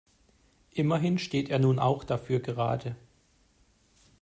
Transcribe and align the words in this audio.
Immerhin 0.71 1.19
steht 1.19 1.49
er 1.51 1.59
nun 1.59 1.77
auch 1.77 2.03
dafür 2.03 2.39
gerade. 2.39 2.95